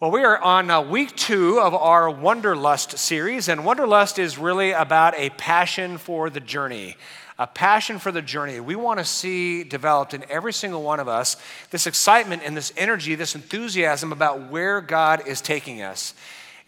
[0.00, 4.70] Well, we are on uh, week two of our Wonderlust series, and Wonderlust is really
[4.70, 6.96] about a passion for the journey.
[7.36, 8.60] A passion for the journey.
[8.60, 11.36] We want to see developed in every single one of us
[11.72, 16.14] this excitement and this energy, this enthusiasm about where God is taking us.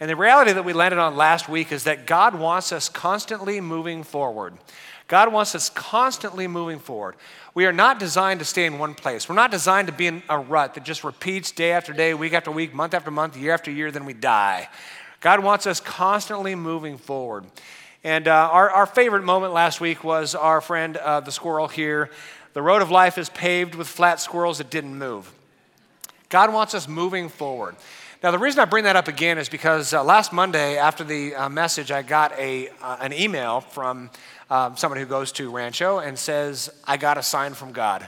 [0.01, 3.61] And the reality that we landed on last week is that God wants us constantly
[3.61, 4.55] moving forward.
[5.07, 7.15] God wants us constantly moving forward.
[7.53, 9.29] We are not designed to stay in one place.
[9.29, 12.33] We're not designed to be in a rut that just repeats day after day, week
[12.33, 14.69] after week, month after month, year after year, then we die.
[15.21, 17.45] God wants us constantly moving forward.
[18.05, 22.11] And uh, our, our favorite moment last week was our friend, uh, the squirrel here.
[22.55, 25.31] The road of life is paved with flat squirrels that didn't move.
[26.29, 27.75] God wants us moving forward.
[28.23, 31.35] Now, the reason I bring that up again is because uh, last Monday, after the
[31.35, 34.11] uh, message, I got a, uh, an email from
[34.51, 38.03] um, someone who goes to Rancho and says, I got a sign from God.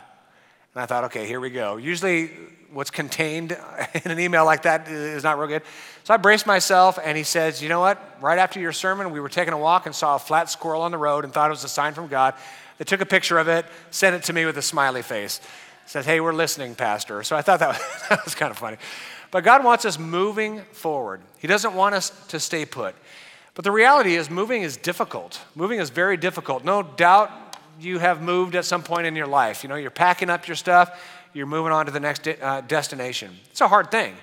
[0.74, 1.78] And I thought, okay, here we go.
[1.78, 2.30] Usually,
[2.74, 3.52] what's contained
[4.04, 5.62] in an email like that is not real good.
[6.04, 7.98] So I braced myself, and he says, You know what?
[8.20, 10.90] Right after your sermon, we were taking a walk and saw a flat squirrel on
[10.90, 12.34] the road and thought it was a sign from God.
[12.76, 15.40] They took a picture of it, sent it to me with a smiley face.
[15.86, 17.22] Said, Hey, we're listening, Pastor.
[17.22, 17.78] So I thought that was,
[18.10, 18.76] that was kind of funny.
[19.32, 21.22] But God wants us moving forward.
[21.38, 22.94] He doesn't want us to stay put.
[23.54, 25.40] But the reality is, moving is difficult.
[25.54, 26.64] Moving is very difficult.
[26.64, 27.30] No doubt
[27.80, 29.62] you have moved at some point in your life.
[29.62, 31.02] You know, you're packing up your stuff,
[31.32, 33.30] you're moving on to the next de- uh, destination.
[33.50, 34.14] It's a hard thing.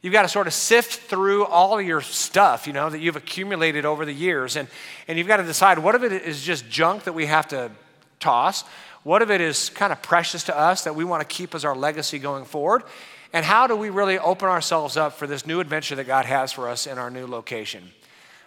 [0.00, 3.84] You've got to sort of sift through all your stuff, you know, that you've accumulated
[3.84, 4.56] over the years.
[4.56, 4.68] And,
[5.08, 7.70] and you've got to decide what of it is just junk that we have to
[8.18, 8.64] toss,
[9.02, 11.64] what of it is kind of precious to us that we want to keep as
[11.64, 12.82] our legacy going forward,
[13.32, 16.52] and how do we really open ourselves up for this new adventure that God has
[16.52, 17.90] for us in our new location?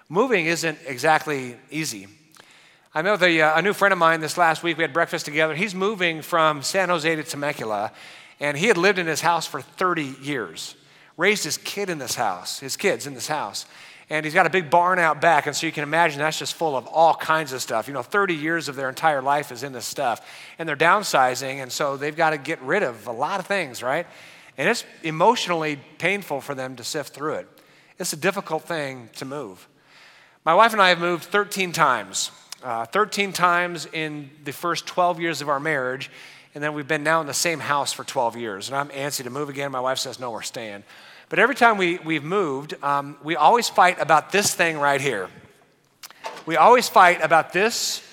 [0.09, 2.07] Moving isn't exactly easy.
[2.93, 5.23] I know the, uh, a new friend of mine this last week, we had breakfast
[5.23, 5.55] together.
[5.55, 7.93] He's moving from San Jose to Temecula,
[8.41, 10.75] and he had lived in his house for 30 years,
[11.15, 13.65] raised his kid in this house, his kids in this house.
[14.09, 16.55] And he's got a big barn out back, and so you can imagine that's just
[16.55, 17.87] full of all kinds of stuff.
[17.87, 20.27] You know, 30 years of their entire life is in this stuff.
[20.59, 23.81] And they're downsizing, and so they've got to get rid of a lot of things,
[23.81, 24.05] right?
[24.58, 27.48] And it's emotionally painful for them to sift through it.
[28.00, 29.67] It's a difficult thing to move.
[30.44, 32.32] My wife and I have moved 13 times,
[32.64, 36.10] uh, 13 times in the first 12 years of our marriage,
[36.54, 38.67] and then we've been now in the same house for 12 years.
[38.67, 39.72] And I'm antsy to move again.
[39.72, 40.83] My wife says, no, we're staying.
[41.30, 45.30] But every time we, we've moved, um, we always fight about this thing right here.
[46.45, 48.04] We always fight about this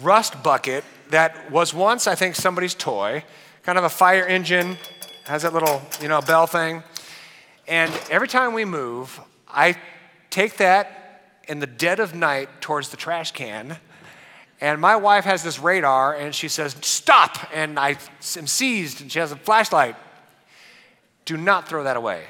[0.00, 3.24] rust bucket that was once, I think, somebody's toy,
[3.64, 4.78] kind of a fire engine
[5.24, 6.82] has that little, you know, bell thing.
[7.68, 9.76] And every time we move, I
[10.30, 13.78] take that in the dead of night towards the trash can.
[14.60, 17.36] And my wife has this radar and she says, Stop!
[17.52, 17.96] And I
[18.36, 19.96] am seized and she has a flashlight.
[21.24, 22.24] Do not throw that away.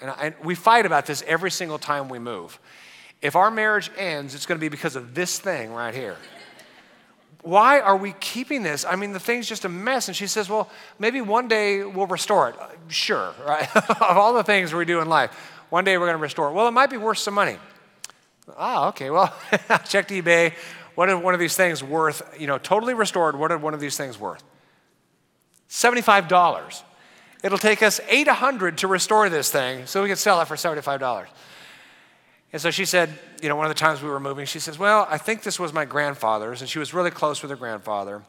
[0.00, 2.58] And, I, and we fight about this every single time we move.
[3.22, 6.16] If our marriage ends, it's going to be because of this thing right here
[7.46, 8.84] why are we keeping this?
[8.84, 10.08] I mean, the thing's just a mess.
[10.08, 10.68] And she says, well,
[10.98, 12.56] maybe one day we'll restore it.
[12.88, 13.68] Sure, right?
[13.76, 15.30] of all the things we do in life,
[15.70, 16.54] one day we're going to restore it.
[16.54, 17.56] Well, it might be worth some money.
[18.56, 19.32] Ah, okay, well,
[19.88, 20.54] check eBay.
[20.96, 23.96] What one of these things worth, you know, totally restored, what are one of these
[23.96, 24.42] things worth?
[25.70, 26.82] $75.
[27.44, 31.26] It'll take us 800 to restore this thing, so we can sell it for $75.
[32.56, 33.10] And so she said,
[33.42, 35.60] you know, one of the times we were moving, she says, Well, I think this
[35.60, 36.62] was my grandfather's.
[36.62, 38.22] And she was really close with her grandfather.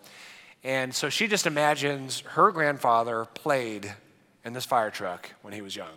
[0.65, 3.95] And so she just imagines her grandfather played
[4.43, 5.93] in this fire truck when he was young.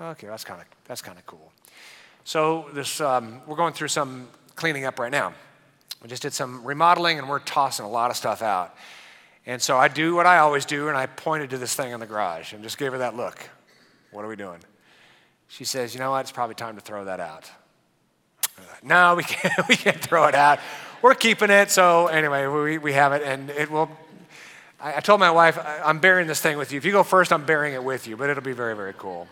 [0.00, 1.52] Okay, that's kind of that's kind of cool.
[2.24, 5.34] So this um, we're going through some cleaning up right now.
[6.02, 8.74] We just did some remodeling and we're tossing a lot of stuff out.
[9.44, 12.00] And so I do what I always do, and I pointed to this thing in
[12.00, 13.50] the garage and just gave her that look.
[14.10, 14.60] What are we doing?
[15.50, 16.20] She says, You know what?
[16.20, 17.50] It's probably time to throw that out.
[18.82, 20.60] no, we can't, we can't throw it out.
[21.02, 21.70] We're keeping it.
[21.70, 23.90] So, anyway, we, we have it, and it will.
[24.80, 26.78] I, I told my wife, I'm burying this thing with you.
[26.78, 29.26] If you go first, I'm burying it with you, but it'll be very, very cool.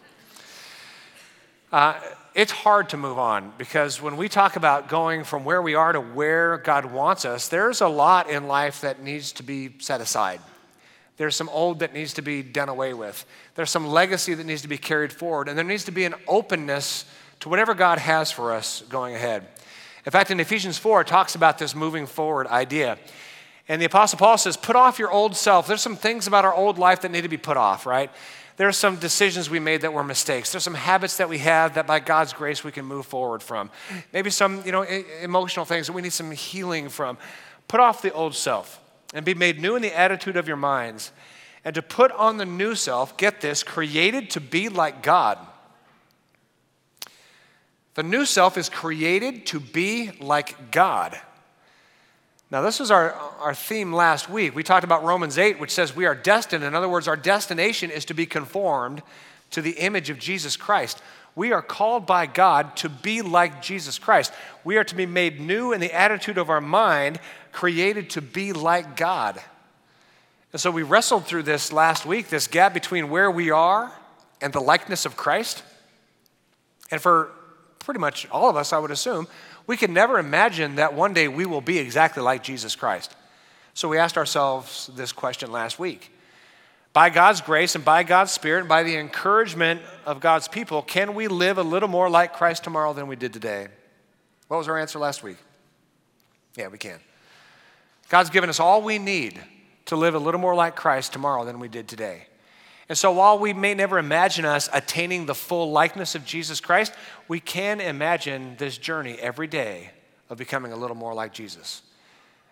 [1.71, 1.95] Uh,
[2.35, 5.93] it's hard to move on because when we talk about going from where we are
[5.93, 10.01] to where God wants us, there's a lot in life that needs to be set
[10.01, 10.41] aside.
[11.19, 13.27] There's some old that needs to be done away with.
[13.57, 15.49] There's some legacy that needs to be carried forward.
[15.49, 17.05] And there needs to be an openness
[17.41, 19.47] to whatever God has for us going ahead.
[20.07, 22.99] In fact, in Ephesians 4, it talks about this moving forward idea.
[23.69, 25.67] And the Apostle Paul says, Put off your old self.
[25.67, 28.11] There's some things about our old life that need to be put off, right?
[28.57, 30.53] There are some decisions we made that were mistakes.
[30.53, 33.71] There's some habits that we have that by God's grace we can move forward from.
[34.13, 37.19] Maybe some, you know, emotional things that we need some healing from.
[37.67, 38.81] Put off the old self
[39.15, 41.13] and be made new in the attitude of your minds.
[41.65, 45.39] and to put on the new self, get this, created to be like God.
[47.95, 51.21] The new self is created to be like God.
[52.51, 54.55] Now, this was our, our theme last week.
[54.55, 56.65] We talked about Romans 8, which says we are destined.
[56.65, 59.03] In other words, our destination is to be conformed
[59.51, 61.03] to the image of Jesus Christ.
[61.39, 64.33] We are called by God to be like Jesus Christ.
[64.65, 67.21] We are to be made new in the attitude of our mind,
[67.53, 69.41] created to be like God.
[70.53, 73.93] And so we wrestled through this last week this gap between where we are
[74.41, 75.63] and the likeness of Christ.
[76.91, 77.31] And for
[77.79, 79.29] pretty much all of us, I would assume,
[79.69, 83.15] we can never imagine that one day we will be exactly like Jesus Christ.
[83.75, 86.11] So we asked ourselves this question last week.
[86.93, 91.15] By God's grace and by God's Spirit and by the encouragement of God's people, can
[91.15, 93.69] we live a little more like Christ tomorrow than we did today?
[94.49, 95.37] What was our answer last week?
[96.57, 96.99] Yeah, we can.
[98.09, 99.39] God's given us all we need
[99.87, 102.27] to live a little more like Christ tomorrow than we did today.
[102.89, 106.95] And so, while we may never imagine us attaining the full likeness of Jesus Christ,
[107.29, 109.91] we can imagine this journey every day
[110.31, 111.83] of becoming a little more like Jesus.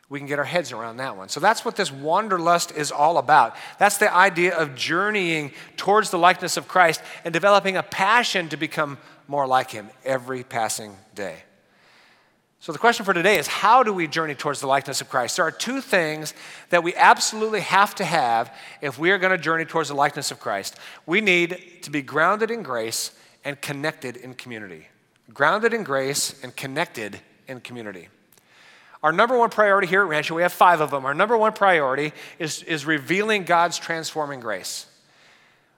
[0.08, 1.29] We can get our heads around that one.
[1.29, 3.56] So, that's what this wanderlust is all about.
[3.79, 8.56] That's the idea of journeying towards the likeness of Christ and developing a passion to
[8.56, 11.43] become more like Him every passing day.
[12.61, 15.37] So, the question for today is how do we journey towards the likeness of Christ?
[15.37, 16.35] There are two things
[16.70, 20.31] that we absolutely have to have if we are going to journey towards the likeness
[20.31, 20.76] of Christ.
[21.05, 23.11] We need to be grounded in grace
[23.44, 24.88] and connected in community.
[25.32, 28.08] Grounded in grace and connected in community.
[29.06, 31.06] Our number one priority here at Rancho, we have five of them.
[31.06, 34.87] Our number one priority is, is revealing God's transforming grace.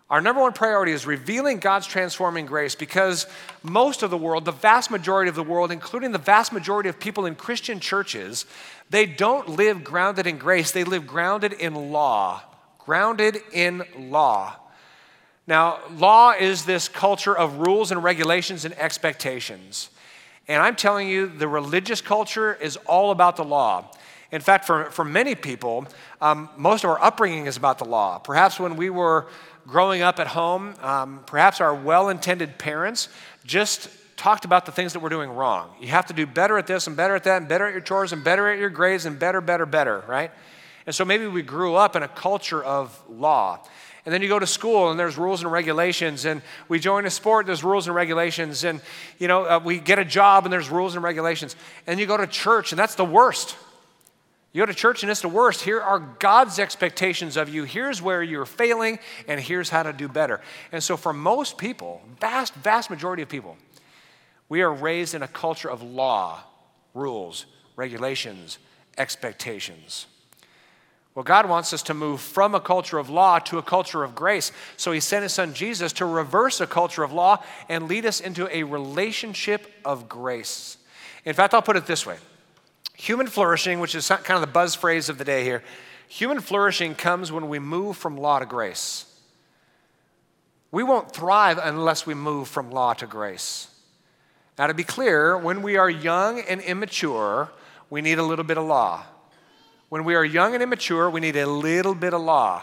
[0.09, 3.27] Our number one priority is revealing God's transforming grace because
[3.63, 6.99] most of the world, the vast majority of the world, including the vast majority of
[6.99, 8.47] people in Christian churches,
[8.89, 10.71] they don't live grounded in grace.
[10.71, 12.41] They live grounded in law.
[12.79, 14.57] Grounded in law.
[15.47, 19.91] Now, law is this culture of rules and regulations and expectations.
[20.49, 23.91] And I'm telling you, the religious culture is all about the law.
[24.33, 25.87] In fact, for, for many people,
[26.21, 28.19] um, most of our upbringing is about the law.
[28.19, 29.27] Perhaps when we were
[29.67, 33.09] growing up at home, um, perhaps our well intended parents
[33.45, 35.71] just talked about the things that we're doing wrong.
[35.81, 37.81] You have to do better at this and better at that and better at your
[37.81, 40.31] chores and better at your grades and better, better, better, right?
[40.87, 43.61] And so maybe we grew up in a culture of law.
[44.05, 46.25] And then you go to school and there's rules and regulations.
[46.25, 48.65] And we join a sport, there's rules and regulations.
[48.65, 48.81] And,
[49.19, 51.57] you know, uh, we get a job and there's rules and regulations.
[51.87, 53.57] And you go to church and that's the worst.
[54.53, 55.63] You go to church and it's the worst.
[55.63, 57.65] Here are God's expectations of you.
[57.65, 60.41] Here's where you're failing, and here's how to do better.
[60.73, 63.59] And so, for most people, vast, vast majority of people,
[64.49, 66.41] we are raised in a culture of law,
[66.95, 67.45] rules,
[67.77, 68.59] regulations,
[68.97, 70.07] expectations.
[71.19, 74.15] Well, God wants us to move from a culture of law to a culture of
[74.15, 74.53] grace.
[74.77, 78.21] So He sent His Son Jesus to reverse a culture of law and lead us
[78.21, 80.77] into a relationship of grace.
[81.25, 82.19] In fact, I'll put it this way
[82.95, 85.65] Human flourishing, which is kind of the buzz phrase of the day here,
[86.07, 89.05] human flourishing comes when we move from law to grace.
[90.71, 93.67] We won't thrive unless we move from law to grace.
[94.57, 97.51] Now, to be clear, when we are young and immature,
[97.91, 99.03] we need a little bit of law.
[99.89, 102.63] When we are young and immature, we need a little bit of law.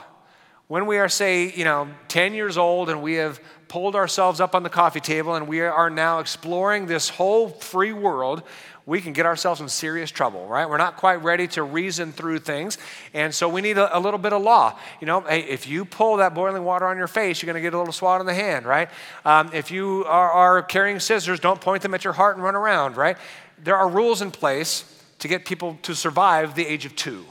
[0.67, 4.53] When we are, say, you know, 10 years old and we have pulled ourselves up
[4.53, 8.44] on the coffee table and we are now exploring this whole free world,
[8.86, 10.70] we can get ourselves in serious trouble, right?
[10.70, 12.77] We're not quite ready to reason through things.
[13.13, 14.77] And so we need a, a little bit of law.
[15.01, 17.65] You know, hey, if you pull that boiling water on your face, you're going to
[17.65, 18.89] get a little swat on the hand, right?
[19.24, 22.55] Um, if you are, are carrying scissors, don't point them at your heart and run
[22.55, 23.17] around, right?
[23.63, 24.94] There are rules in place
[25.25, 27.25] to get people to survive the age of two,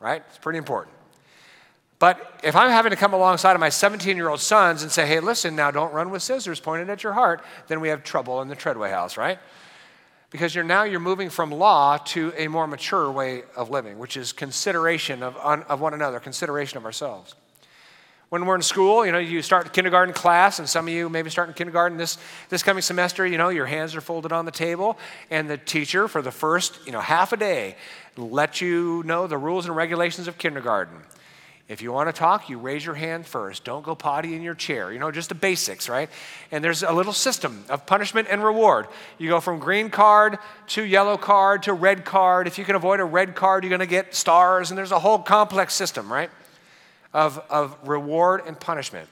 [0.00, 0.22] right?
[0.28, 0.92] It's pretty important.
[2.00, 5.06] But if I'm having to come alongside of my 17 year old sons and say,
[5.06, 8.42] hey, listen, now don't run with scissors pointed at your heart, then we have trouble
[8.42, 9.38] in the Treadway house, right?
[10.30, 14.16] because you're now you're moving from law to a more mature way of living which
[14.16, 17.36] is consideration of, of one another consideration of ourselves
[18.28, 21.30] when we're in school you know you start kindergarten class and some of you maybe
[21.30, 22.18] starting kindergarten this,
[22.48, 24.98] this coming semester you know your hands are folded on the table
[25.30, 27.76] and the teacher for the first you know half a day
[28.16, 31.02] let you know the rules and regulations of kindergarten
[31.68, 33.64] if you want to talk, you raise your hand first.
[33.64, 34.92] Don't go potty in your chair.
[34.92, 36.08] You know, just the basics, right?
[36.52, 38.86] And there's a little system of punishment and reward.
[39.18, 42.46] You go from green card to yellow card to red card.
[42.46, 44.70] If you can avoid a red card, you're going to get stars.
[44.70, 46.30] And there's a whole complex system, right?
[47.16, 49.08] Of, of reward and punishment.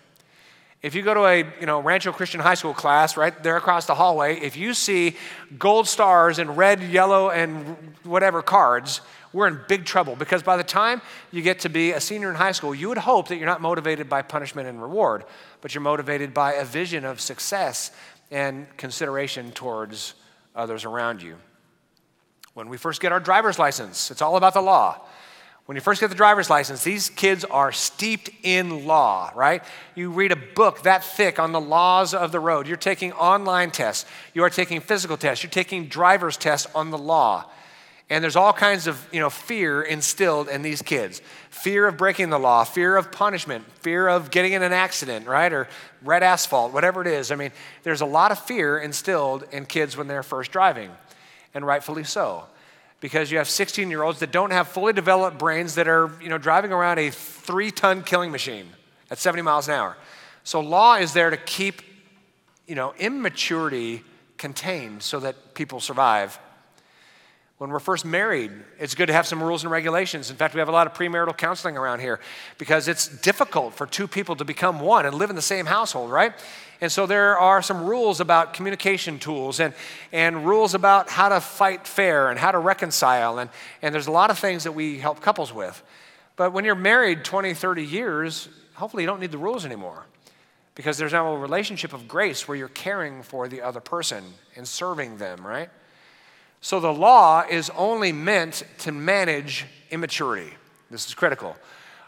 [0.82, 3.87] If you go to a you know, Rancho Christian High School class right there across
[3.87, 5.16] the hallway, if you see
[5.58, 9.00] gold stars and red, yellow, and whatever cards,
[9.32, 11.00] we're in big trouble because by the time
[11.32, 13.62] you get to be a senior in high school, you would hope that you're not
[13.62, 15.25] motivated by punishment and reward,
[15.62, 17.90] but you're motivated by a vision of success
[18.30, 20.12] and consideration towards
[20.54, 21.37] others around you.
[22.52, 25.00] When we first get our driver's license, it's all about the law.
[25.66, 29.64] When you first get the driver's license, these kids are steeped in law, right?
[29.94, 32.66] You read a book that thick on the laws of the road.
[32.66, 34.04] You're taking online tests.
[34.35, 35.42] You are taking physical tests.
[35.42, 37.50] You're taking driver's tests on the law.
[38.11, 42.28] And there's all kinds of you know, fear instilled in these kids fear of breaking
[42.28, 45.50] the law, fear of punishment, fear of getting in an accident, right?
[45.50, 45.66] Or
[46.02, 47.33] red asphalt, whatever it is.
[47.33, 47.52] I mean,
[47.85, 50.90] there's a lot of fear instilled in kids when they're first driving,
[51.54, 52.44] and rightfully so
[53.04, 56.30] because you have 16 year olds that don't have fully developed brains that are you
[56.30, 58.66] know, driving around a three ton killing machine
[59.11, 59.99] at 70 miles an hour.
[60.42, 61.82] So, law is there to keep
[62.66, 64.02] you know, immaturity
[64.38, 66.38] contained so that people survive.
[67.64, 70.28] When we're first married, it's good to have some rules and regulations.
[70.28, 72.21] In fact, we have a lot of premarital counseling around here
[72.59, 76.11] because it's difficult for two people to become one and live in the same household,
[76.11, 76.35] right?
[76.83, 79.73] And so there are some rules about communication tools and,
[80.12, 83.38] and rules about how to fight fair and how to reconcile.
[83.38, 83.49] And,
[83.80, 85.83] and there's a lot of things that we help couples with.
[86.37, 90.04] But when you're married 20, 30 years, hopefully you don't need the rules anymore
[90.75, 94.23] because there's now a relationship of grace where you're caring for the other person
[94.54, 95.71] and serving them, right?
[96.64, 100.50] So the law is only meant to manage immaturity.
[100.90, 101.59] This is critical.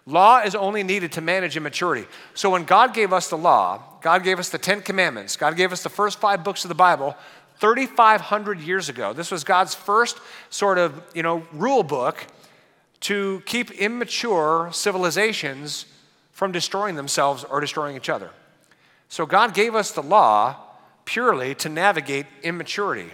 [0.06, 2.08] Law is only needed to manage immaturity.
[2.32, 5.72] So when God gave us the law, God gave us the Ten Commandments, God gave
[5.72, 7.14] us the first five books of the Bible
[7.60, 9.12] 3,500 years ago.
[9.12, 12.26] This was God's first sort of, you know, rule book
[13.00, 15.84] to keep immature civilizations
[16.32, 18.30] from destroying themselves or destroying each other.
[19.10, 20.56] So God gave us the law
[21.04, 23.10] purely to navigate immaturity.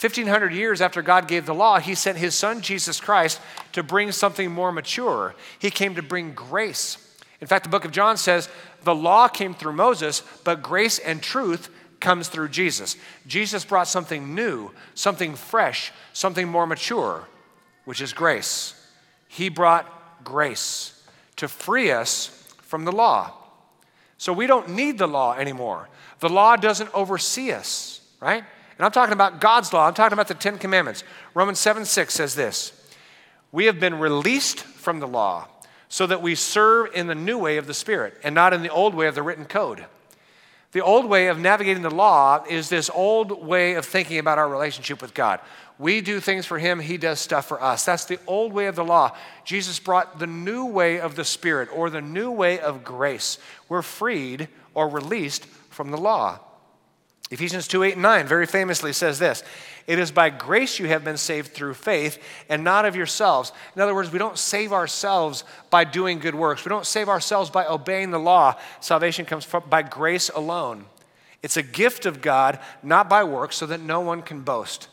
[0.00, 3.40] 1,500 years after God gave the law, he sent his son, Jesus Christ,
[3.72, 5.34] to bring something more mature.
[5.58, 6.98] He came to bring grace.
[7.40, 8.48] In fact, the book of John says
[8.82, 11.70] the law came through Moses, but grace and truth
[12.00, 12.96] comes through Jesus.
[13.26, 17.28] Jesus brought something new, something fresh, something more mature,
[17.84, 18.74] which is grace.
[19.28, 21.02] He brought grace
[21.36, 22.28] to free us
[22.62, 23.32] from the law.
[24.18, 25.88] So we don't need the law anymore.
[26.18, 28.44] The law doesn't oversee us, right?
[28.76, 29.86] And I'm talking about God's law.
[29.86, 31.04] I'm talking about the Ten Commandments.
[31.34, 32.72] Romans 7 6 says this
[33.52, 35.48] We have been released from the law
[35.88, 38.70] so that we serve in the new way of the Spirit and not in the
[38.70, 39.84] old way of the written code.
[40.72, 44.48] The old way of navigating the law is this old way of thinking about our
[44.48, 45.38] relationship with God.
[45.78, 47.84] We do things for Him, He does stuff for us.
[47.84, 49.16] That's the old way of the law.
[49.44, 53.38] Jesus brought the new way of the Spirit or the new way of grace.
[53.68, 56.40] We're freed or released from the law.
[57.30, 59.42] Ephesians 2 8 and 9 very famously says this
[59.86, 63.52] It is by grace you have been saved through faith and not of yourselves.
[63.74, 67.50] In other words, we don't save ourselves by doing good works, we don't save ourselves
[67.50, 68.56] by obeying the law.
[68.80, 70.84] Salvation comes from, by grace alone.
[71.42, 74.88] It's a gift of God, not by works, so that no one can boast.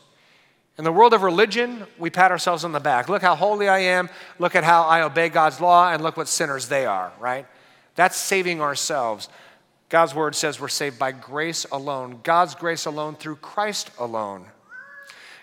[0.78, 3.08] In the world of religion, we pat ourselves on the back.
[3.08, 4.08] Look how holy I am.
[4.38, 7.46] Look at how I obey God's law, and look what sinners they are, right?
[7.94, 9.28] That's saving ourselves.
[9.92, 14.46] God's word says we're saved by grace alone, God's grace alone through Christ alone.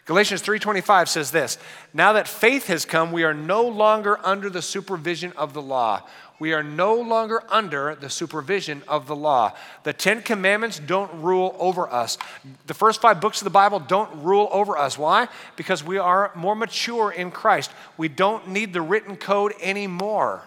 [0.06, 1.60] Galatians 3:25 says this,
[1.94, 6.02] "Now that faith has come, we are no longer under the supervision of the law.
[6.40, 9.52] We are no longer under the supervision of the law.
[9.84, 12.18] The 10 commandments don't rule over us.
[12.66, 14.98] The first 5 books of the Bible don't rule over us.
[14.98, 15.28] Why?
[15.58, 17.70] Because we are more mature in Christ.
[17.98, 20.42] We don't need the written code anymore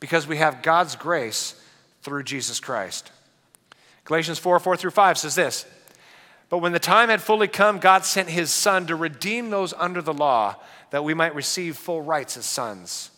[0.00, 1.56] because we have God's grace
[2.04, 3.10] through Jesus Christ.
[4.04, 5.66] Galatians 4 4 through 5 says this
[6.50, 10.02] But when the time had fully come, God sent his Son to redeem those under
[10.02, 10.56] the law,
[10.90, 13.10] that we might receive full rights as sons.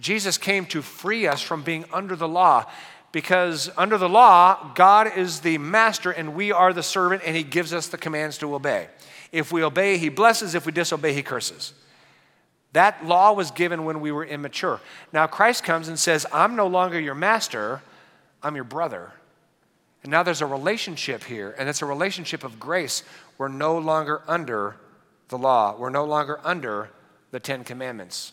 [0.00, 2.66] Jesus came to free us from being under the law
[3.12, 7.44] because under the law, God is the master and we are the servant, and he
[7.44, 8.88] gives us the commands to obey.
[9.30, 10.56] If we obey, he blesses.
[10.56, 11.74] If we disobey, he curses.
[12.74, 14.80] That law was given when we were immature.
[15.12, 17.82] Now Christ comes and says, I'm no longer your master,
[18.42, 19.12] I'm your brother.
[20.02, 23.04] And now there's a relationship here, and it's a relationship of grace.
[23.38, 24.76] We're no longer under
[25.28, 26.90] the law, we're no longer under
[27.30, 28.32] the Ten Commandments.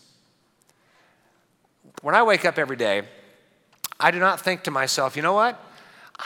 [2.01, 3.03] When I wake up every day,
[4.00, 5.63] I do not think to myself, you know what?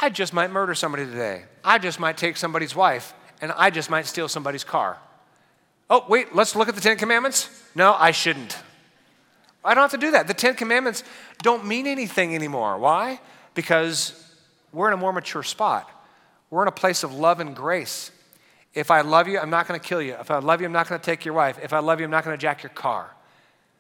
[0.02, 1.44] I just might murder somebody today.
[1.66, 5.00] I just might take somebody's wife, and I just might steal somebody's car.
[5.90, 7.64] Oh, wait, let's look at the Ten Commandments.
[7.76, 8.58] No, I shouldn't.
[9.64, 10.28] I don't have to do that.
[10.28, 11.04] The Ten Commandments
[11.44, 12.78] don't mean anything anymore.
[12.78, 13.20] Why?
[13.56, 14.22] because
[14.72, 15.90] we're in a more mature spot.
[16.52, 18.12] We're in a place of love and grace.
[18.76, 20.14] If I love you, I'm not going to kill you.
[20.20, 21.58] If I love you, I'm not going to take your wife.
[21.64, 23.10] If I love you, I'm not going to jack your car.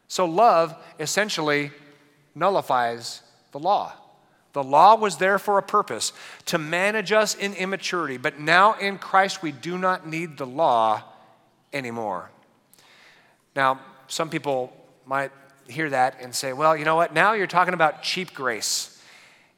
[0.08, 1.72] So love essentially
[2.34, 3.22] nullifies
[3.52, 3.94] the law.
[4.54, 6.14] The law was there for a purpose
[6.46, 11.04] to manage us in immaturity, but now in Christ we do not need the law
[11.74, 12.30] anymore.
[13.56, 14.74] Now, some people
[15.06, 15.32] might
[15.68, 17.14] hear that and say, well, you know what?
[17.14, 18.92] Now you're talking about cheap grace.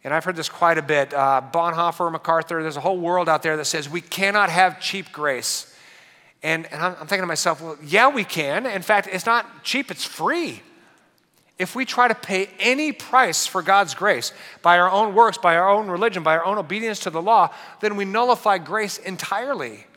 [0.04, 1.14] And I've heard this quite a bit.
[1.14, 5.12] Uh, Bonhoeffer, MacArthur, there's a whole world out there that says we cannot have cheap
[5.12, 5.74] grace.
[6.44, 8.66] And, and I'm, I'm thinking to myself, well, yeah, we can.
[8.66, 10.62] In fact, it's not cheap, it's free.
[11.58, 15.56] If we try to pay any price for God's grace by our own works, by
[15.56, 17.50] our own religion, by our own obedience to the law,
[17.82, 19.88] then we nullify grace entirely.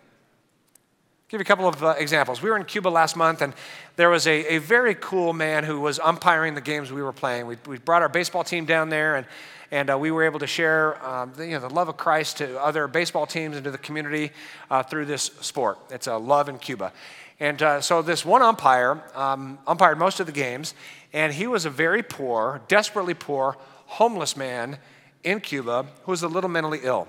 [1.31, 2.43] Give you a couple of uh, examples.
[2.43, 3.55] We were in Cuba last month, and
[3.95, 7.47] there was a, a very cool man who was umpiring the games we were playing.
[7.47, 9.27] We, we brought our baseball team down there, and
[9.71, 12.39] and uh, we were able to share um, the, you know, the love of Christ
[12.39, 14.33] to other baseball teams and to the community
[14.73, 15.79] uh, through this sport.
[15.91, 16.93] It's a love in Cuba.
[17.39, 20.75] And uh, so this one umpire um, umpired most of the games,
[21.13, 23.57] and he was a very poor, desperately poor,
[23.87, 24.79] homeless man
[25.23, 27.07] in Cuba who was a little mentally ill.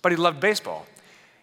[0.00, 0.86] But he loved baseball.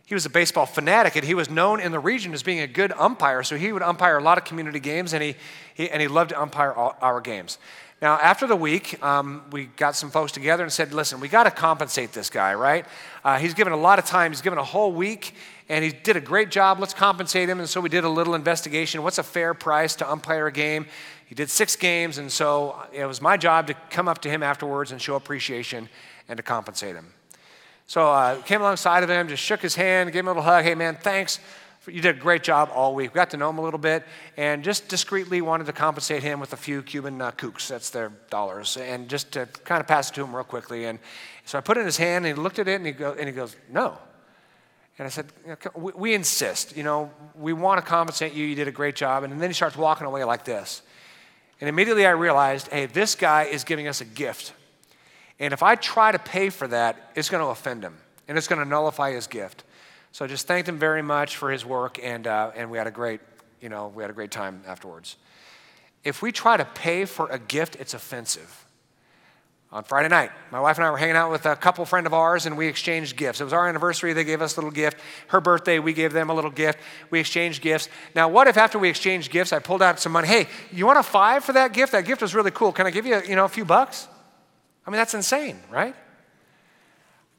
[0.07, 2.67] He was a baseball fanatic, and he was known in the region as being a
[2.67, 3.43] good umpire.
[3.43, 5.35] So he would umpire a lot of community games, and he,
[5.73, 7.57] he and he loved to umpire our games.
[8.01, 11.43] Now, after the week, um, we got some folks together and said, listen, we got
[11.43, 12.85] to compensate this guy, right?
[13.21, 15.33] Uh, he's given a lot of time, he's given a whole week,
[15.67, 16.79] and he did a great job.
[16.79, 17.59] Let's compensate him.
[17.59, 19.03] And so we did a little investigation.
[19.03, 20.85] What's a fair price to umpire a game?
[21.25, 24.41] He did six games, and so it was my job to come up to him
[24.41, 25.89] afterwards and show appreciation
[26.29, 27.07] and to compensate him.
[27.87, 30.43] So I uh, came alongside of him, just shook his hand, gave him a little
[30.43, 30.63] hug.
[30.63, 31.39] Hey, man, thanks
[31.89, 33.13] you did a great job all week.
[33.13, 34.03] We got to know him a little bit
[34.35, 38.11] and just discreetly wanted to compensate him with a few Cuban uh, kooks, that's their
[38.29, 40.85] dollars, and just to kind of pass it to him real quickly.
[40.85, 40.99] And
[41.45, 43.13] so I put it in his hand and he looked at it and he, go,
[43.13, 43.97] and he goes, No.
[44.99, 45.27] And I said,
[45.75, 48.43] we, we insist, you know, we want to compensate you.
[48.43, 49.23] You did a great job.
[49.23, 50.81] And then he starts walking away like this.
[51.61, 54.53] And immediately I realized, hey, this guy is giving us a gift.
[55.39, 57.97] And if I try to pay for that, it's going to offend him
[58.27, 59.63] and it's going to nullify his gift.
[60.11, 62.87] So I just thanked him very much for his work, and, uh, and we had
[62.87, 63.21] a great,
[63.61, 65.15] you know, we had a great time afterwards.
[66.03, 68.65] If we try to pay for a gift, it's offensive.
[69.69, 72.13] On Friday night, my wife and I were hanging out with a couple friend of
[72.13, 73.41] ours, and we exchanged gifts.
[73.41, 74.97] It was our anniversary; they gave us a little gift.
[75.27, 76.79] Her birthday, we gave them a little gift.
[77.09, 77.89] We exchanged gifts.
[78.15, 80.29] Now, what if after we exchanged gifts, I pulled out some money?
[80.29, 81.91] Hey, you want a five for that gift?
[81.91, 82.71] That gift was really cool.
[82.71, 84.07] Can I give you, you know, a few bucks?
[84.87, 85.93] I mean, that's insane, right?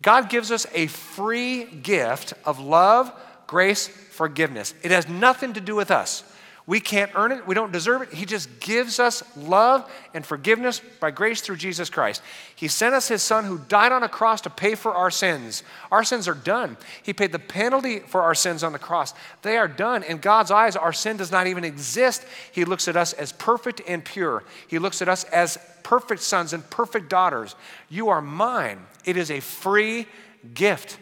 [0.02, 3.10] God gives us a free gift of love,
[3.46, 4.74] grace, forgiveness.
[4.82, 6.22] It has nothing to do with us.
[6.68, 8.12] We can't earn it, we don't deserve it.
[8.12, 12.20] He just gives us love and forgiveness by grace through Jesus Christ.
[12.54, 15.62] He sent us His Son who died on a cross to pay for our sins.
[15.90, 16.76] Our sins are done.
[17.02, 19.14] He paid the penalty for our sins on the cross.
[19.40, 20.02] They are done.
[20.02, 22.26] In God's eyes, our sin does not even exist.
[22.52, 26.52] He looks at us as perfect and pure, He looks at us as perfect sons
[26.52, 27.56] and perfect daughters.
[27.88, 28.80] You are mine.
[29.06, 30.06] It is a free
[30.52, 30.98] gift.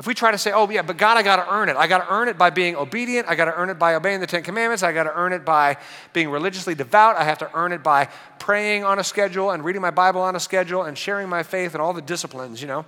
[0.00, 1.76] If we try to say, oh, yeah, but God, I got to earn it.
[1.76, 3.28] I got to earn it by being obedient.
[3.28, 4.82] I got to earn it by obeying the Ten Commandments.
[4.82, 5.76] I got to earn it by
[6.14, 7.16] being religiously devout.
[7.16, 8.08] I have to earn it by
[8.38, 11.74] praying on a schedule and reading my Bible on a schedule and sharing my faith
[11.74, 12.86] and all the disciplines, you know.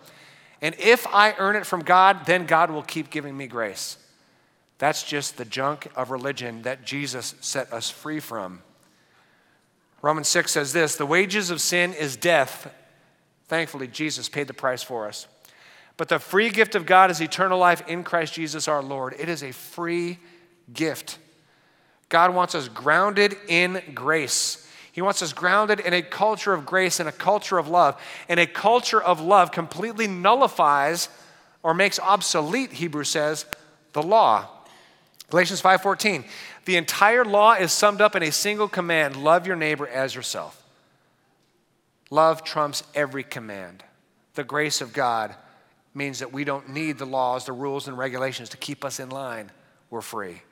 [0.63, 3.99] And if I earn it from God, then God will keep giving me grace.
[4.79, 8.63] That's just the junk of religion that Jesus set us free from.
[10.01, 12.73] Romans 6 says this The wages of sin is death.
[13.49, 15.27] Thankfully, Jesus paid the price for us.
[16.03, 19.15] But the free gift of God is eternal life in Christ Jesus our Lord.
[19.21, 20.19] It is a free
[20.75, 21.21] gift.
[22.09, 24.69] God wants us grounded in grace.
[24.91, 28.03] He wants us grounded in a culture of grace and a culture of love.
[28.29, 31.09] And a culture of love completely nullifies
[31.63, 33.47] or makes obsolete, Hebrews says,
[33.93, 34.49] the law.
[35.31, 36.25] Galatians 5:14.
[36.65, 40.65] The entire law is summed up in a single command, love your neighbor as yourself.
[42.11, 43.85] Love trumps every command.
[44.35, 45.37] The grace of God
[45.95, 49.11] means that we don't need the laws, the rules, and regulations to keep us in
[49.11, 49.51] line.
[49.91, 50.43] We're free.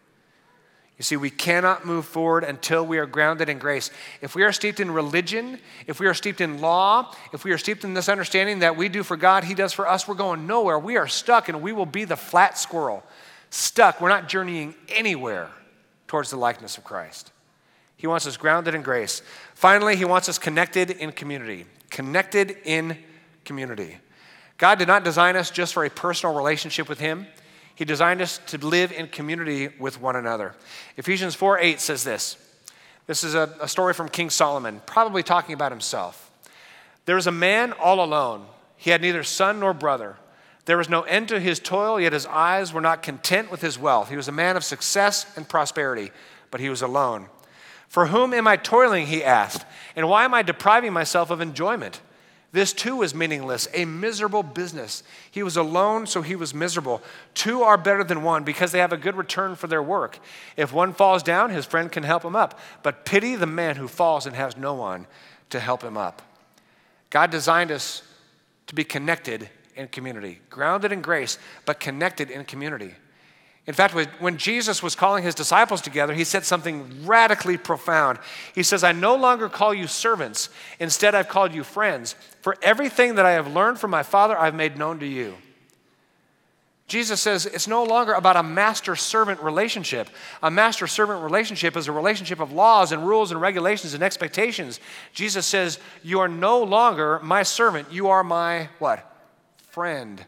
[1.01, 3.91] You see, we cannot move forward until we are grounded in grace.
[4.21, 7.59] If we are steeped in religion, if we are steeped in law, if we are
[7.59, 10.47] steeped in this understanding that we do for God, He does for us, we're going
[10.47, 10.79] nowhere.
[10.79, 13.03] We are stuck and we will be the flat squirrel.
[13.49, 14.03] Stuck.
[14.03, 15.49] We're not journeying anywhere
[16.07, 17.33] towards the likeness of Christ.
[17.97, 19.23] He wants us grounded in grace.
[19.55, 21.65] Finally, He wants us connected in community.
[21.89, 22.99] Connected in
[23.47, 23.97] community.
[24.61, 27.27] God did not design us just for a personal relationship with Him.
[27.75, 30.55] He designed us to live in community with one another.
[30.99, 32.37] Ephesians 4 8 says this.
[33.07, 36.31] This is a, a story from King Solomon, probably talking about himself.
[37.07, 38.45] There was a man all alone.
[38.77, 40.17] He had neither son nor brother.
[40.67, 43.79] There was no end to his toil, yet his eyes were not content with his
[43.79, 44.11] wealth.
[44.11, 46.11] He was a man of success and prosperity,
[46.51, 47.29] but he was alone.
[47.89, 49.07] For whom am I toiling?
[49.07, 49.65] He asked.
[49.97, 52.03] And why am I depriving myself of enjoyment?
[52.53, 55.05] This too was meaningless, a miserable business.
[55.31, 57.01] He was alone, so he was miserable.
[57.33, 60.19] Two are better than one because they have a good return for their work.
[60.57, 62.59] If one falls down, his friend can help him up.
[62.83, 65.07] But pity the man who falls and has no one
[65.51, 66.23] to help him up.
[67.11, 68.03] God designed us
[68.67, 72.95] to be connected in community, grounded in grace, but connected in community.
[73.67, 78.19] In fact, when Jesus was calling his disciples together, he said something radically profound.
[78.55, 80.49] He says, I no longer call you servants.
[80.81, 82.15] Instead, I've called you friends.
[82.41, 85.37] For everything that I have learned from my Father, I've made known to you.
[86.91, 90.11] Jesus says it's no longer about a master servant relationship.
[90.43, 94.81] A master servant relationship is a relationship of laws and rules and regulations and expectations.
[95.13, 97.93] Jesus says, You are no longer my servant.
[97.93, 99.07] You are my what?
[99.69, 100.25] Friend.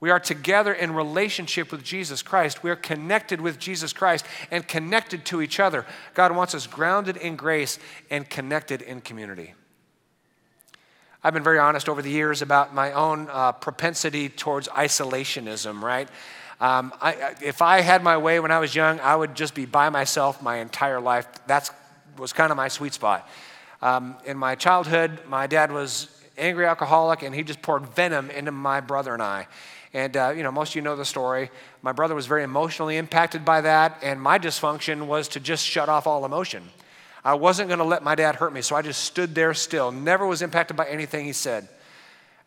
[0.00, 2.62] We are together in relationship with Jesus Christ.
[2.62, 5.84] We are connected with Jesus Christ and connected to each other.
[6.14, 7.78] God wants us grounded in grace
[8.10, 9.54] and connected in community.
[11.22, 16.08] I've been very honest over the years about my own uh, propensity towards isolationism, right?
[16.62, 19.66] Um, I, if I had my way when I was young, I would just be
[19.66, 21.26] by myself my entire life.
[21.46, 21.70] That
[22.16, 23.28] was kind of my sweet spot.
[23.82, 26.08] Um, in my childhood, my dad was
[26.38, 29.46] angry alcoholic, and he just poured venom into my brother and I.
[29.92, 31.50] And, uh, you know, most of you know the story.
[31.82, 35.88] My brother was very emotionally impacted by that, and my dysfunction was to just shut
[35.88, 36.62] off all emotion.
[37.24, 39.90] I wasn't going to let my dad hurt me, so I just stood there still,
[39.90, 41.68] never was impacted by anything he said.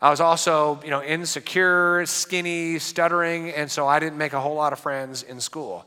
[0.02, 4.56] I was also, you know, insecure, skinny, stuttering, and so I didn't make a whole
[4.56, 5.86] lot of friends in school.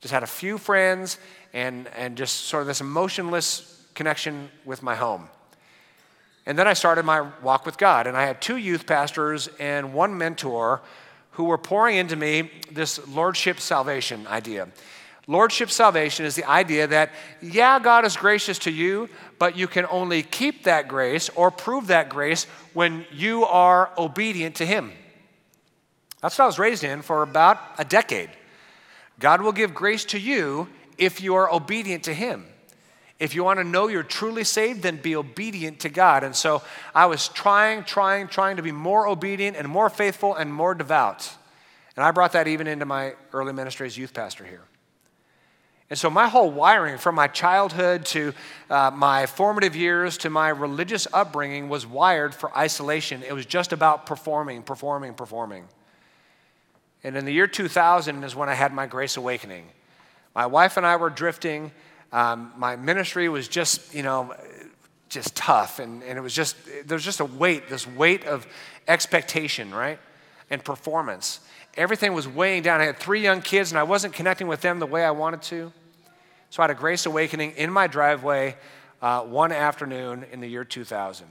[0.00, 1.18] Just had a few friends
[1.52, 5.28] and, and just sort of this emotionless connection with my home.
[6.46, 9.92] And then I started my walk with God, and I had two youth pastors and
[9.92, 10.80] one mentor
[11.32, 14.68] who were pouring into me this lordship salvation idea.
[15.26, 17.10] Lordship salvation is the idea that,
[17.42, 19.08] yeah, God is gracious to you,
[19.40, 24.54] but you can only keep that grace or prove that grace when you are obedient
[24.56, 24.92] to Him.
[26.22, 28.30] That's what I was raised in for about a decade.
[29.18, 32.46] God will give grace to you if you are obedient to Him.
[33.18, 36.22] If you want to know you're truly saved, then be obedient to God.
[36.22, 36.62] And so
[36.94, 41.32] I was trying, trying, trying to be more obedient and more faithful and more devout.
[41.96, 44.64] And I brought that even into my early ministry as youth pastor here.
[45.88, 48.34] And so my whole wiring from my childhood to
[48.68, 53.22] uh, my formative years to my religious upbringing was wired for isolation.
[53.22, 55.68] It was just about performing, performing, performing.
[57.04, 59.68] And in the year 2000 is when I had my grace awakening.
[60.34, 61.70] My wife and I were drifting
[62.12, 64.34] um, my ministry was just, you know,
[65.08, 65.78] just tough.
[65.78, 68.46] And, and it was just, there was just a weight, this weight of
[68.88, 69.98] expectation, right?
[70.50, 71.40] And performance.
[71.76, 72.80] Everything was weighing down.
[72.80, 75.42] I had three young kids and I wasn't connecting with them the way I wanted
[75.42, 75.72] to.
[76.50, 78.56] So I had a grace awakening in my driveway
[79.02, 81.26] uh, one afternoon in the year 2000.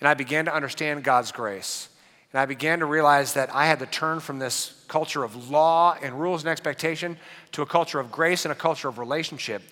[0.00, 1.88] And I began to understand God's grace.
[2.34, 5.96] And I began to realize that I had to turn from this culture of law
[6.02, 7.16] and rules and expectation
[7.52, 9.62] to a culture of grace and a culture of relationship.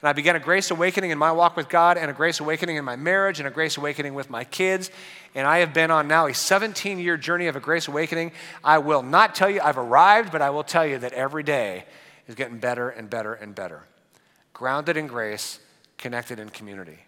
[0.00, 2.76] And I began a grace awakening in my walk with God and a grace awakening
[2.76, 4.92] in my marriage and a grace awakening with my kids.
[5.34, 8.30] And I have been on now a 17 year journey of a grace awakening.
[8.62, 11.86] I will not tell you I've arrived, but I will tell you that every day
[12.28, 13.82] is getting better and better and better.
[14.52, 15.58] Grounded in grace,
[15.98, 17.00] connected in community.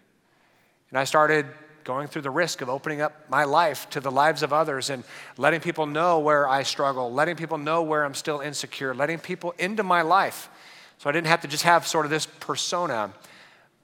[0.89, 1.45] And I started
[1.85, 5.03] going through the risk of opening up my life to the lives of others and
[5.37, 9.53] letting people know where I struggle, letting people know where I'm still insecure, letting people
[9.59, 10.49] into my life.
[10.97, 13.13] So I didn't have to just have sort of this persona,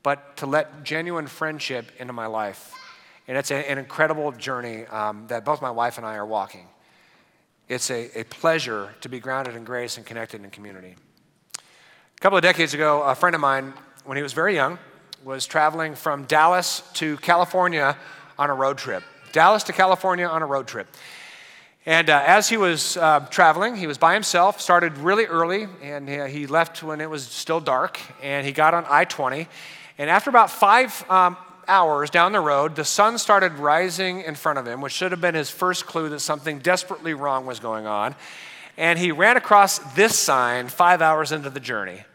[0.01, 2.73] but to let genuine friendship into my life.
[3.27, 6.67] And it's a, an incredible journey um, that both my wife and I are walking.
[7.69, 10.95] It's a, a pleasure to be grounded in grace and connected in community.
[11.55, 13.73] A couple of decades ago, a friend of mine,
[14.05, 14.79] when he was very young,
[15.23, 17.95] was traveling from Dallas to California
[18.39, 19.03] on a road trip.
[19.31, 20.87] Dallas to California on a road trip.
[21.85, 26.09] And uh, as he was uh, traveling, he was by himself, started really early, and
[26.09, 29.47] uh, he left when it was still dark, and he got on I 20.
[29.97, 34.59] And after about five um, hours down the road, the sun started rising in front
[34.59, 37.85] of him, which should have been his first clue that something desperately wrong was going
[37.85, 38.15] on.
[38.77, 42.05] And he ran across this sign five hours into the journey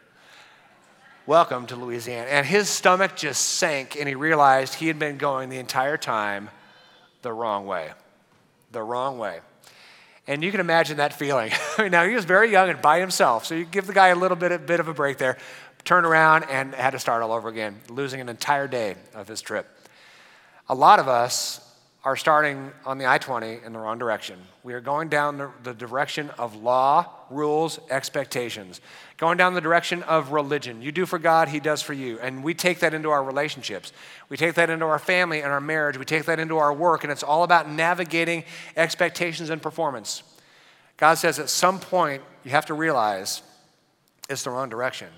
[1.27, 2.29] Welcome to Louisiana.
[2.29, 6.49] And his stomach just sank, and he realized he had been going the entire time
[7.21, 7.91] the wrong way.
[8.71, 9.41] The wrong way.
[10.25, 11.51] And you can imagine that feeling.
[11.79, 14.37] now, he was very young and by himself, so you give the guy a little
[14.37, 15.37] bit, a bit of a break there.
[15.83, 19.41] Turned around and had to start all over again, losing an entire day of his
[19.41, 19.67] trip.
[20.69, 21.66] A lot of us
[22.07, 24.39] are starting on the I 20 in the wrong direction.
[24.63, 28.79] We are going down the, the, direction of law, rules, expectations,
[29.17, 30.81] going down the direction of religion.
[30.81, 32.17] You do for God, He does for you.
[32.21, 33.91] And we take that into our relationships.
[34.29, 35.97] We take that into our family and our marriage.
[35.97, 37.03] We take that into our work.
[37.03, 38.45] And it's all about navigating
[38.77, 40.23] expectations and performance.
[40.95, 43.41] God says at some point, you have to realize
[44.29, 45.09] it's the wrong direction.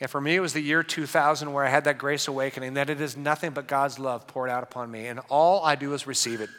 [0.00, 2.90] And for me, it was the year 2000 where I had that grace awakening that
[2.90, 5.06] it is nothing but God's love poured out upon me.
[5.06, 6.50] And all I do is receive it.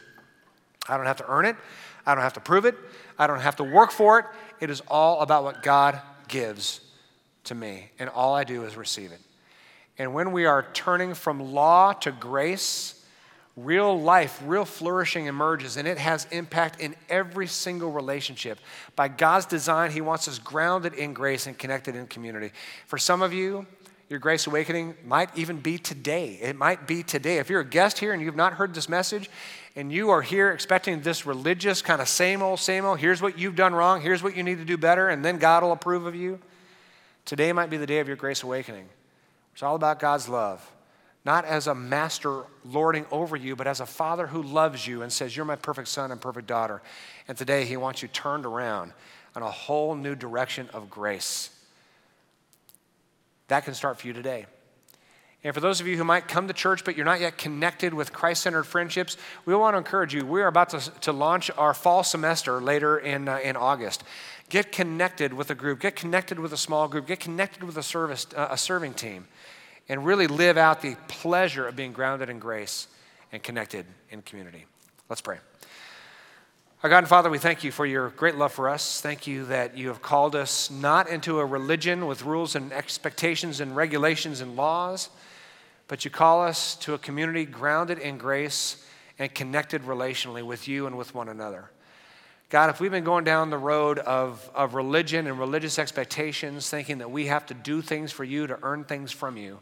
[0.89, 1.56] I don't have to earn it,
[2.06, 2.76] I don't have to prove it,
[3.19, 4.26] I don't have to work for it.
[4.60, 6.80] It is all about what God gives
[7.43, 7.91] to me.
[8.00, 9.19] And all I do is receive it.
[9.97, 12.96] And when we are turning from law to grace,
[13.57, 18.59] real life, real flourishing emerges, and it has impact in every single relationship.
[18.95, 22.51] By God's design, He wants us grounded in grace and connected in community.
[22.85, 23.65] For some of you,
[24.09, 26.39] your grace awakening might even be today.
[26.41, 27.39] It might be today.
[27.39, 29.29] If you're a guest here and you've not heard this message,
[29.75, 33.37] and you are here expecting this religious kind of same old, same old, here's what
[33.37, 36.05] you've done wrong, here's what you need to do better, and then God will approve
[36.05, 36.39] of you,
[37.25, 38.87] today might be the day of your grace awakening.
[39.53, 40.71] It's all about God's love
[41.27, 45.11] not as a master lording over you, but as a father who loves you and
[45.11, 46.81] says, You're my perfect son and perfect daughter.
[47.27, 48.93] And today he wants you turned around
[49.35, 51.49] on a whole new direction of grace.
[53.49, 54.45] That can start for you today.
[55.43, 57.93] And for those of you who might come to church but you're not yet connected
[57.93, 60.25] with Christ centered friendships, we want to encourage you.
[60.25, 64.05] We are about to, to launch our fall semester later in, uh, in August.
[64.47, 67.83] Get connected with a group, get connected with a small group, get connected with a,
[67.83, 69.27] service, uh, a serving team
[69.89, 72.88] and really live out the pleasure of being grounded in grace
[73.32, 74.65] and connected in community.
[75.10, 75.38] Let's pray.
[76.84, 79.02] Our God and Father, we thank you for your great love for us.
[79.02, 83.60] Thank you that you have called us not into a religion with rules and expectations
[83.60, 85.10] and regulations and laws,
[85.88, 88.86] but you call us to a community grounded in grace
[89.17, 91.71] and connected relationally with you and with one another.
[92.50, 97.00] God, if we've been going down the road of, of religion and religious expectations, thinking
[97.00, 99.60] that we have to do things for you to earn things from you,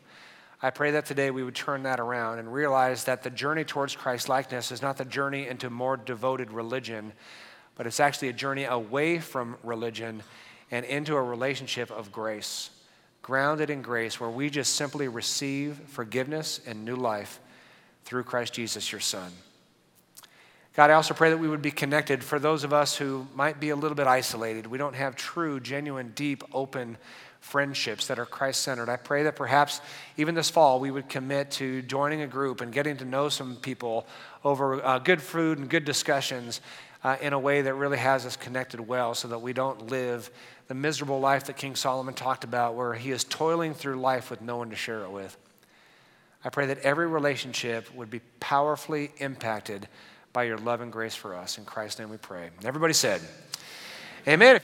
[0.61, 3.95] I pray that today we would turn that around and realize that the journey towards
[3.95, 7.13] Christ likeness is not the journey into more devoted religion,
[7.75, 10.23] but it's actually a journey away from religion
[10.71, 12.69] and into a relationship of grace,
[13.21, 17.39] grounded in grace, where we just simply receive forgiveness and new life
[18.05, 19.31] through Christ Jesus, your Son.
[20.75, 23.59] God, I also pray that we would be connected for those of us who might
[23.59, 24.67] be a little bit isolated.
[24.67, 26.97] We don't have true, genuine, deep, open
[27.45, 28.89] friendships that are Christ centered.
[28.89, 29.79] I pray that perhaps
[30.17, 33.55] even this fall we would commit to joining a group and getting to know some
[33.57, 34.07] people
[34.43, 36.59] over uh, good food and good discussions
[37.03, 40.31] uh, in a way that really has us connected well so that we don't live
[40.67, 44.41] the miserable life that King Solomon talked about where he is toiling through life with
[44.41, 45.37] no one to share it with.
[46.43, 49.87] I pray that every relationship would be powerfully impacted
[50.33, 51.59] by your love and grace for us.
[51.59, 52.49] In Christ's name we pray.
[52.57, 53.21] And everybody said,
[54.27, 54.59] Amen.